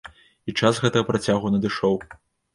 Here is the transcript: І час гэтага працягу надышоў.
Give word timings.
І 0.51 0.55
час 0.61 0.79
гэтага 0.85 1.07
працягу 1.11 1.53
надышоў. 1.55 1.95